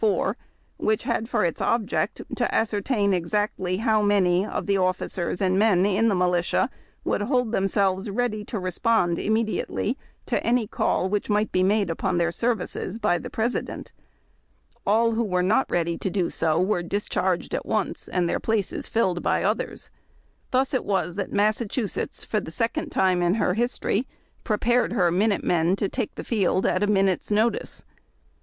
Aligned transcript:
4) 0.03 0.35
which 0.77 1.03
had 1.03 1.29
for 1.29 1.45
its 1.45 1.61
object 1.61 2.23
to 2.35 2.55
ascertain 2.55 3.13
exactly 3.13 3.77
how 3.77 4.01
many 4.01 4.43
of 4.43 4.65
the 4.65 4.75
officers 4.75 5.39
and 5.39 5.59
men 5.59 5.85
in 5.85 6.07
the 6.07 6.15
militia 6.15 6.71
would 7.03 7.21
hold 7.21 7.51
themselves 7.51 8.09
ready 8.09 8.43
to 8.45 8.57
respond 8.57 9.19
immediately 9.19 9.95
to 10.25 10.43
any 10.43 10.65
call 10.65 11.07
wliich 11.07 11.29
might 11.29 11.51
be 11.51 11.61
made 11.61 11.91
upon 11.91 12.17
their 12.17 12.31
services 12.31 12.97
by 12.97 13.19
the 13.19 13.29
President. 13.29 13.91
All 14.87 15.11
who 15.11 15.23
were 15.23 15.43
not 15.43 15.69
ready 15.69 15.99
to 15.99 16.09
do 16.09 16.31
so 16.31 16.59
were 16.59 16.81
discharged 16.81 17.53
at 17.53 17.67
once, 17.67 18.07
and 18.07 18.27
their 18.27 18.39
places 18.39 18.89
tilled 18.89 19.21
by 19.21 19.43
others. 19.43 19.91
Thus 20.49 20.73
it 20.73 20.83
was 20.83 21.13
that 21.13 21.31
Massachusetts 21.31 22.23
for 22.23 22.39
the 22.39 22.49
second 22.49 22.89
time 22.89 23.21
in 23.21 23.35
her 23.35 23.53
history 23.53 24.07
prepared 24.43 24.93
her" 24.93 25.11
Minute 25.11 25.43
Men" 25.43 25.75
to 25.75 25.87
take 25.87 26.15
the 26.15 26.23
field 26.23 26.65
at 26.65 26.81
a 26.81 26.87
minute's 26.87 27.29
notice. 27.29 27.85